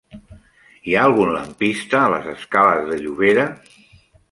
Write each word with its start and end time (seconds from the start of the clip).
Hi 0.91 0.95
ha 0.99 1.03
algun 1.09 1.33
lampista 1.35 2.01
a 2.05 2.09
la 2.15 2.23
escales 2.33 2.91
de 2.95 3.01
Llobera? 3.05 3.47